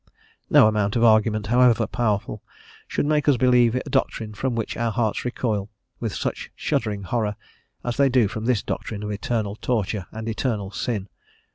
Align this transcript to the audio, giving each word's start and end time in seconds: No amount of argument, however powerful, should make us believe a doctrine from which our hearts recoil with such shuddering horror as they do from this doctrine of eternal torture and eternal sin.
No 0.49 0.67
amount 0.67 0.95
of 0.95 1.03
argument, 1.03 1.45
however 1.45 1.85
powerful, 1.85 2.41
should 2.87 3.05
make 3.05 3.29
us 3.29 3.37
believe 3.37 3.75
a 3.75 3.83
doctrine 3.87 4.33
from 4.33 4.55
which 4.55 4.75
our 4.75 4.89
hearts 4.91 5.23
recoil 5.23 5.69
with 5.99 6.15
such 6.15 6.49
shuddering 6.55 7.03
horror 7.03 7.35
as 7.83 7.97
they 7.97 8.09
do 8.09 8.27
from 8.27 8.45
this 8.45 8.63
doctrine 8.63 9.03
of 9.03 9.11
eternal 9.11 9.55
torture 9.55 10.07
and 10.11 10.27
eternal 10.27 10.71
sin. 10.71 11.07